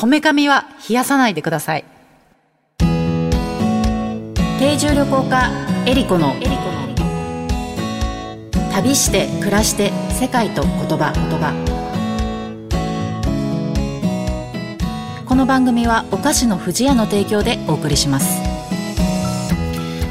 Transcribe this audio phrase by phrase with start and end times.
[0.00, 1.84] こめかみは冷やさないでください。
[2.78, 2.86] 定
[4.78, 5.50] 住旅行家
[5.86, 6.32] エリコの
[8.72, 11.12] 旅して暮らして世界と言葉。
[11.12, 11.52] 言葉
[15.28, 18.39] この番組はお菓子の不二家の提供でお送りします。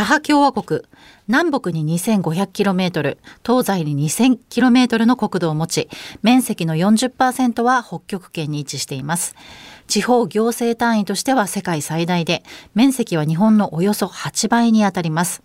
[0.00, 0.80] サハ共和国
[1.28, 5.90] 南北に 2500km 東西に 2000km の国土を持ち
[6.22, 9.34] 面積の40%は北極圏に位置しています。
[9.88, 12.42] 地方行政単位としては世界最大で
[12.74, 15.42] 面積は日本のおよそ8倍にあたります。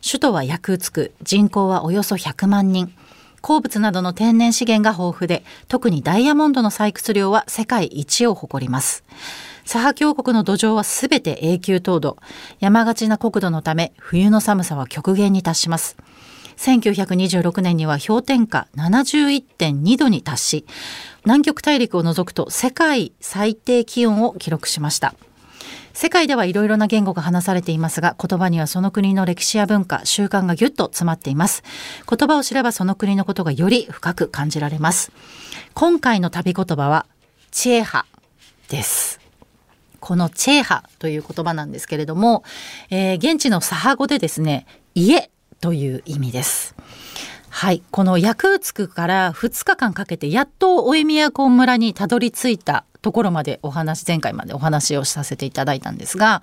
[0.00, 2.94] 首都はヤクーツク人口はおよそ100万人。
[3.40, 9.02] 鉱物などの天然資源が豊富で特にダイヤモンドの採掘量は世界一を誇ります。
[9.68, 12.16] サハ峡谷の土壌はすべて永久凍土。
[12.58, 15.98] 山がちな国土のため、冬の寒さは極限に達します。
[16.56, 20.66] 1926年には氷点下71.2度に達し、
[21.26, 25.14] 南極大陸を除くと世界最低気温を記録しました。
[25.92, 31.62] 世界ではいろいろな言語が話されていますが、言葉にはその国の歴史や文化、習慣がぎゅっと詰まっています。
[32.08, 35.12] 言葉を知ればその国のことがより深く感じられます。
[35.74, 37.04] 今回の旅言葉は、
[37.50, 38.06] チエハ
[38.70, 39.27] です。
[40.00, 42.44] このチェーハという言葉なんですけれども、
[42.90, 46.74] えー、現地のサハ語でですね、家という意味です。
[47.50, 47.82] はい。
[47.90, 56.42] このヤクーツクから2日間かけてやっとオエミヤコン村にたどり着いたところまでお話、前回までお話をさせていただいたんですが、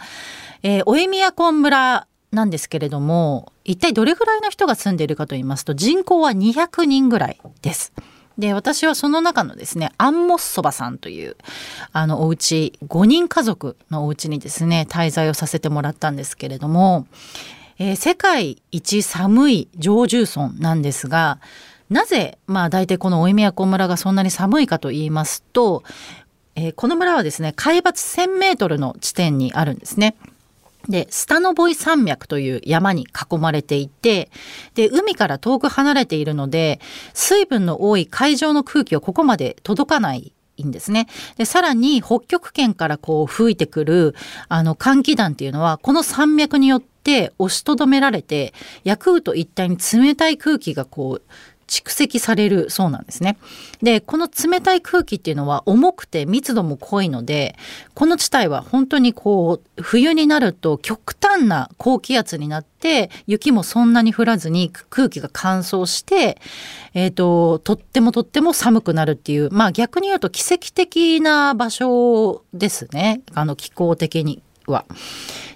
[0.63, 7.93] えー、オエミヤコン村なんですけれども、一体どれぐらいの人が住んでいるかと言いますと、人口は200人ぐらいです。
[8.38, 11.38] で、私はその中のですね、アンモッソバさんという、
[11.94, 17.07] あの、お家、5人家族のお家にですね、滞在をさせてもらったんですけれども、
[17.78, 21.40] えー、世界一寒い常住村なんですが、
[21.90, 25.84] なぜ、まあ、大体この大宮古村がそんなに寒いかと言いますと、
[26.56, 30.16] えー、この村はですね、海抜1000メートルの地点にあるんですね。
[30.90, 34.29] で、スタノボイ山脈という山に囲まれていて、
[34.73, 36.79] で、海から遠く離れているので、
[37.13, 41.07] 水分の多い海上の空気をここまで届かないんですね。
[41.38, 44.16] で、さらに北極圏からこう吹いてくる
[44.47, 48.53] あの寒気団っていうのは、この山脈によって押しとどめられて、
[48.84, 51.22] ヤクート一帯に冷たい空気がこう
[51.67, 53.37] 蓄積されるそうなんですね。
[53.81, 57.55] で、この冷たい空気っていうのは重くて密度も濃いので、
[57.93, 66.39] この地帯は本当にこう、冬になると極端な高気圧になって、雪もそんなに降らずに空気が乾燥して、
[66.93, 73.21] えっ、ー、と、とってもとっても寒くなるっていう、まあ逆に言うと奇跡的な場所ですね。
[73.33, 74.85] あの気候的には。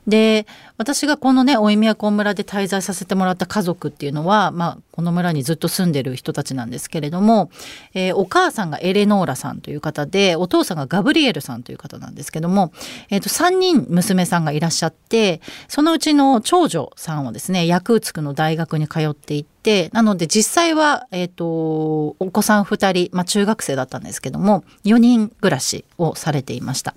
[0.08, 0.48] で
[0.78, 7.52] 私がこのね大宮古村で滞在させてもらった家族っていうのは、まあ、この村にずっと住んでる人たちなんですけれども、
[7.94, 12.72] えー、お母さんがエレノーラさんという方でお父さんがガブリエルさんという方なんですけども、
[13.10, 26.96] えー、と3人娘さんがいらっしゃってそのうちの長女さんはですねヤクーツクの大学に通っていてなので実際は、えーと、お子さん2人、まあ、中学生だったんですけども4人暮らしをされていました。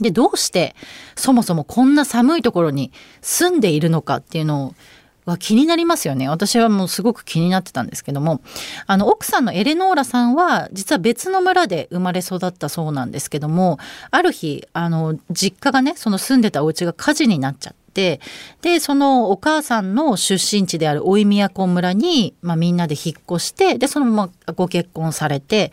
[0.00, 0.74] で、どうして
[1.14, 4.74] そもそもこんな寒いところに住んでいるのかっていうの
[5.24, 6.28] は気になりますよね。
[6.28, 8.42] 私はもうすごく気になってたんですけども、
[8.86, 13.78] あの、奥さんのエレノーラさんは、実は別の村で生まれ育ったそうなんですけども、
[14.10, 18.20] ある日、あの、実家がね、その住んでたお家が火事になっちゃって、
[18.60, 25.72] で、そのお母さんの出身地である大宮古村に、まあ、みんなで引っ越して、で、そのままご結婚されて、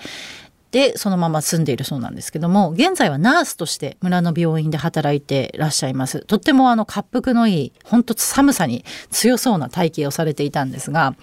[0.72, 6.22] でそのまま住んでいるそうなんですけども現在はナースとして村の病院で働いてらっしゃいます。
[6.26, 11.16] とってもあの滑腹のいい本当寒さに強そうな体型をされていたんですが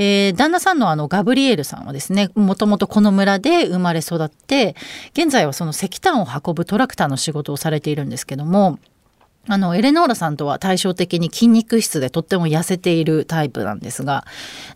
[0.00, 4.76] えー、旦那さんのあのガブリエルさんはですねもともとこの村で生まれ育って
[5.10, 8.78] 現在はその石炭を運ぶトラクターの仕事をされているんですけども
[9.50, 14.26] あの、エレノーラさんとは対照的に筋肉質でとっても痩せているタイプなんですが、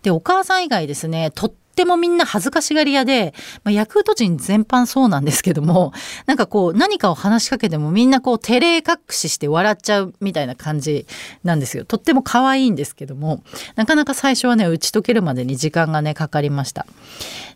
[0.01, 3.33] で、お母さん以外ですね、とっってもみんな恥ずかしがり屋で、
[3.63, 5.91] まあ、ヤクルト人全般そうなんですけども、
[6.27, 11.07] なんかこう何かを話しかけてもみんなこう照れ隠しして笑っちゃうみたいな感じ
[11.43, 11.83] なんですよ。
[11.83, 13.41] とっても可愛いんですけども、
[13.75, 16.85] なかなか最初はね、打ち解けるまでに時間がね、かかりました。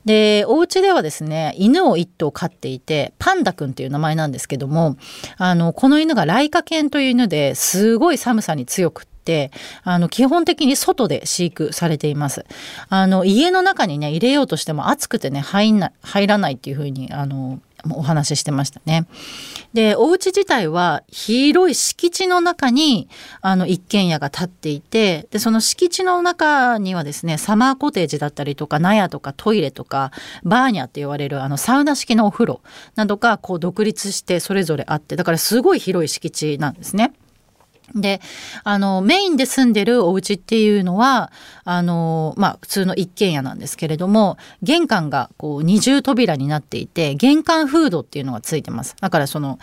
[0.03, 4.97] で、お家ではですね、犬を一頭飼っていて、パンダくんっていう名前なんですけども、
[5.37, 9.51] あの、この犬がライカ犬という犬ですごい寒さに強くて、て
[9.83, 12.45] あの基本的に外で飼育されています
[12.87, 17.59] あの家の中にね入れようとしても暑くてね入んな入らないっていうふうにあの
[17.91, 19.05] お話ししてましたね。
[19.73, 23.07] でお家自体は広い敷地の中に
[23.41, 30.11] あの一軒家が建っていてでその敷地の中にはですねサマーコテージだったりとか納屋とかトイレとか
[30.43, 32.61] バーニャって言われるあのサウナ式のお風呂
[32.95, 37.13] などがこう独立してそれぞれあってだからすごい広い敷地なんですね。
[37.95, 38.21] で、
[38.63, 41.31] あの、メインで住んでるお家っていうのは、
[41.63, 48.95] あの、まあ、普通の一軒家なんですけれども、玄関がこう二重扉になっていて、玄関フードっていうのがついてます。
[48.99, 49.59] だからその、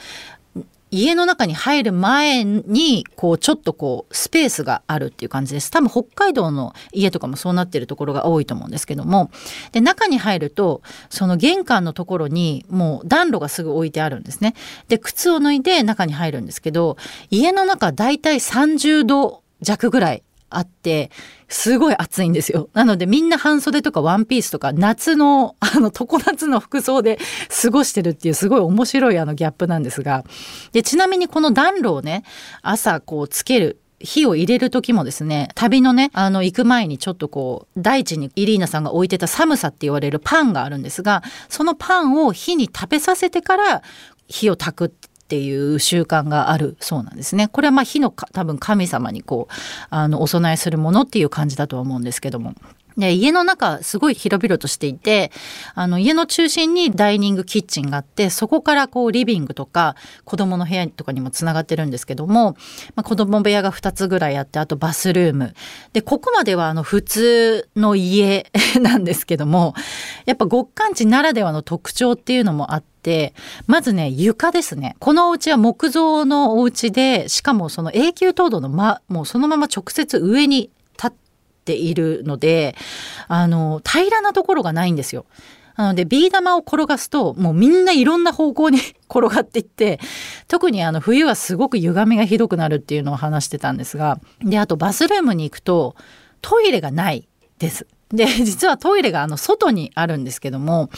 [0.90, 5.70] 家の中に入る前にこうちょっとこうスペースがあるっていう感じです。
[5.70, 9.30] 多分北海道の家とかもそうなってるところが多いと思うんですけども。
[9.72, 14.54] で中に入るとその玄関のところにもう暖炉がすぐ置いてあるんですね。
[14.88, 16.96] で靴を脱いで中に入るんですけど
[17.30, 20.22] 家の中大体30度弱ぐらい
[20.56, 21.10] あって
[21.48, 22.68] すごい暑いんですよ。
[22.72, 27.18] なのでみんな半袖とかワンピースとか夏のあの常夏の服装で
[27.62, 30.24] 過ごしてるっていうすごい面白いあのギャップなんですが
[30.72, 32.24] でちなみにこの暖炉をね
[32.62, 43.82] 朝こうつける火を入れる時もですね旅のねあの行く前にちょっとこう大地にイリーナさんが置いてた寒さって言われるパンがあるんですがそのパンを火に食べさせてから
[44.28, 44.94] 火を炊く
[45.24, 47.48] っていう習慣があるそうなんですね。
[47.48, 49.54] これはまあ火の多分神様にこう
[49.88, 52.54] あのお供えするものっていう感じだとは思うんですけども。
[52.96, 55.32] で家の中すごい広々としていて
[55.74, 62.56] あの家の中心にダイニングキッチンがあってそこからこうリビングとか子供の部屋とかにもつながってるんですけども、
[62.94, 65.54] まあ、子供部屋が2つぐらいあってあとバスルーム。
[65.92, 68.50] でここまではあの普通の家
[68.80, 69.74] なんですけども
[70.24, 73.34] やっぱ極寒地ならではの特徴っていうのもあって
[73.66, 74.96] まずね床ですね。
[75.00, 80.70] このお家は木造のお家でしかもその永久凍土の、ま、もうそのまま直接上に
[81.64, 82.76] っているので
[83.26, 85.24] あの平らなところがないんですよ。
[85.76, 88.78] なのでビー玉を転がすともうみんないろんな方向に
[89.10, 89.98] 転がっていって
[90.46, 95.96] 特にあの冬はすごく歪みがひどくなるっていうのを話してたんですがであとバスルームに行くと
[96.42, 97.26] トイレがない
[97.58, 97.88] です。
[98.14, 100.90] で 実はトイレがあの外にあるんですけども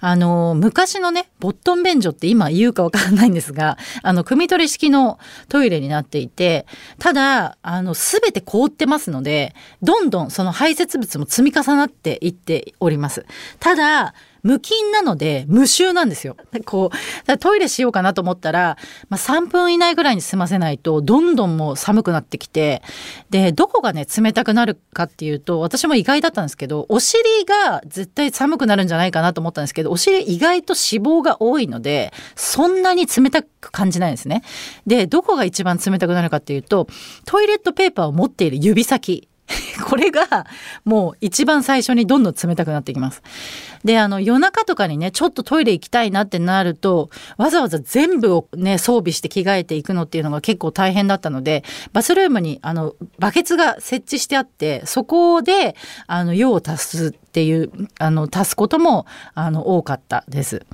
[0.00, 5.18] あの昔のねボットン便所って今言うかわからないんですがあの汲み取り式の
[5.48, 6.66] トイレになっていて
[6.98, 13.24] ただあのすべて凍ってますのでどんどんその排泄物も積み重なっていっております。
[13.58, 16.36] ただ無菌なので無臭なんですよ。
[16.64, 18.76] こうトイレしようかなと思ったら、
[19.08, 22.82] まあ、3分以内ぐらいに済ませないとどんどんもう寒くなってきて
[23.30, 34.42] でどこがね冷たくなるかっていうと私も意外だったんですけどお尻が絶対寒くなるんじゃないかなと思ったんですけどお尻意外と脂肪が多いのでそんなに冷たく感じないんですね。
[34.86, 36.86] でどこが一番冷たくなるかっていうと
[37.24, 39.28] トイレットペーパーを持っている指先
[39.84, 40.46] これが
[40.84, 43.22] もう一番最初にどんどん冷たくなってきます。
[43.84, 55.74] であの夜中とかにねちょっとトイレ行きたいなってなるとわざわざ全部をね装備して着替えていくのっていうのが結構大変だったのでバスルームにあのバケツが設置してあってそこで
[56.06, 60.66] あの用を足すっていうあの足すこともあの多かったです。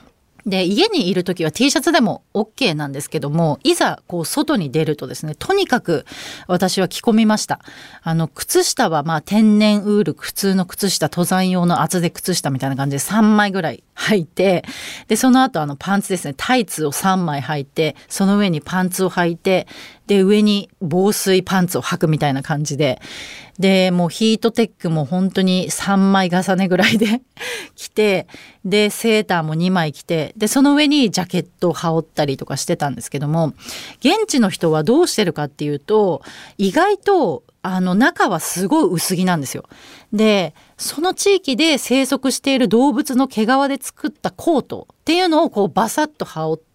[0.47, 6.07] で家にいる時は T シャツでも OK なんですけどもいざこう外に出るとですねとにかく
[6.47, 7.61] 私は着込みました。
[8.03, 14.65] あの靴下はまあ天然ウール普通の靴下登山用の厚手靴下みたいな感じで3枚ぐらい履いて
[15.09, 19.67] でその後あのパンツですねタイツを3枚履いてその上にパンツを履いて
[20.07, 23.01] で上に防水パンツを履くみたいな感じで
[23.59, 27.23] でもうヒートテックも本当に3枚重ねぐらいで
[27.75, 28.27] 着て
[28.65, 33.55] でセーターも2枚着てでその上にジャケットを羽織ったりとかしてたんですけども
[34.01, 36.23] 現地の人はどうしてるかっていうと
[36.59, 39.65] 意外とあの中はすごい薄着なんですよ。
[40.13, 46.66] でその地域で生息している動物の毛皮で作ったコートっていうのをこうバサッと羽織って、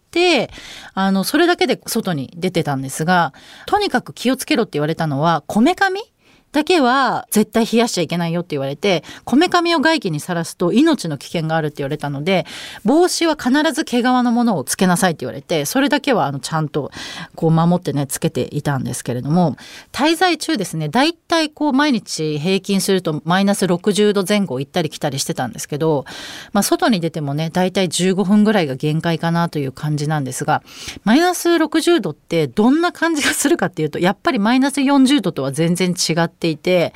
[0.94, 3.34] あの、それだけで外に出てたんですが、
[3.66, 6.02] とにかく気をつけろって言われたのは、こめかみ
[6.52, 12.46] だけは絶対冷やしちゃいけないよって言われて、こめかみを外気にさらすと命の危険があるって言われたので、
[12.84, 16.92] 帽子は必ず毛皮のものをつけなさいって言われて、それだけはあのちゃんと
[17.36, 19.56] こう守ってね、つけていたんですけれども、
[19.92, 26.06] 滞在中ですね、だいたいこう毎日平均するとマイナス60度前後行ったり来たりしてたんですけど、
[26.52, 30.64] まあ外に出てもね、だいたい15分ぐらいが限界かなという感じなんですが、
[31.06, 36.94] マイナス60度ってどんな感じがするかっていうと、やっぱりマイナス40度とは全然違ってていて、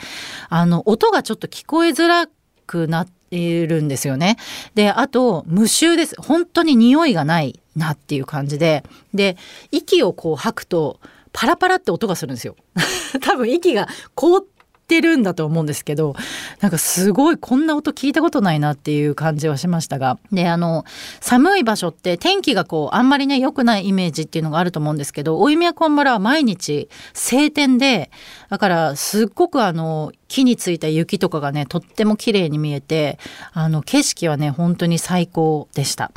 [0.49, 2.27] あの、音がちょっと聞こえづら
[2.65, 4.37] くなっているんですよね。
[4.73, 6.15] で、あと、無臭です。
[6.19, 8.83] 本当に匂いがないなっていう感じで。
[9.13, 9.37] で、
[9.71, 10.99] 息をこう吐くと、
[11.31, 12.55] パラパラって音がするんですよ。
[13.21, 14.45] 多分息が凍っ
[14.87, 16.15] てるんだと思うんですけど
[16.61, 20.85] なんかすごいこんな音聞いたことないなっていう感じはしましたがであの
[21.19, 28.11] 寒い場所って天気がこうあんまりね良くないイメージっていうのがあると思うんですけど大宮こんばらは毎日晴天で
[28.49, 33.19] だからすっごくあの木についた雪とかがねとっても綺麗に見えて
[33.53, 36.11] あの景色はね本当に最高でした。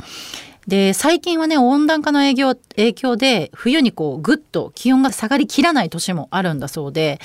[0.69, 7.19] で最近はね温暖化の影響影響で冬にこうぐっと気温が下がりきらない年もあるんだそうで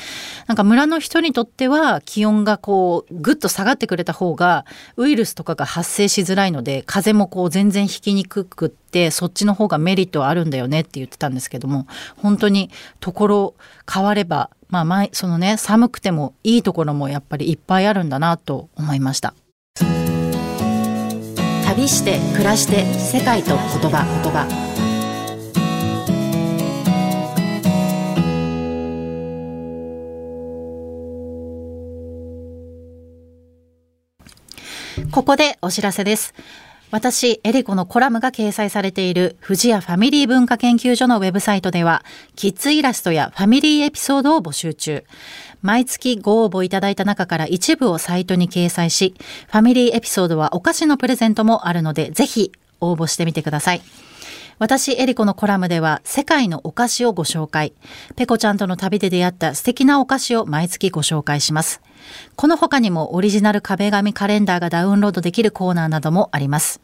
[0.46, 4.64] なんか村の人にとっては気温がこうぐっと下がってくれた方が
[4.96, 11.86] ウイルスとかが発生しづらいので風もこう全然引きにくくってそっちの方がメリットはあるんだよねって言ってたんですけども
[12.16, 13.54] 本当にところ
[13.92, 19.34] 変わればまあ前そのね寒くてもいいところもやっぱりいっぱいあるんだなと思いました。
[21.76, 24.46] 旅して暮らして世界と言葉言葉
[35.10, 36.34] ここでお知らせです。
[36.94, 42.04] 私、エリコのコラムが掲載されている富士屋ファミリー文化研究所のウェブサイトでは、
[42.36, 45.02] キッズイラストやファミリーエピソードを募集中。
[45.60, 49.16] 毎月ご応募いただいた中から一部をサイトに掲載し、
[49.48, 53.82] ファミリーエピソードはお菓子のプレゼントもあるので、ぜひ応募してみてください。
[54.60, 57.72] 私、エリコのコラムでは世界のお菓子をご紹介。
[58.14, 61.80] ペコちゃんとの旅で出会った素敵なお菓子を毎月ご紹介します。
[62.36, 66.83] この他にもオリジナル壁紙カレンダーがダウンロードできるコーナーなどもあります。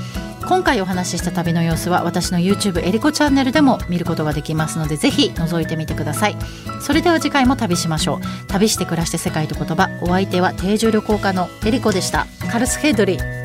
[0.47, 6.37] 今回お話しした旅の様子は私の YouTube エリコチャンネルでも見ることができますのでぜひ覗いてみてください。
[6.81, 8.47] それでは次回も旅しましょう。
[8.47, 9.89] 旅して暮らして世界と言葉。
[10.01, 12.27] お相手は定住旅行家のエリコでした。
[12.51, 13.44] カルスヘドリー。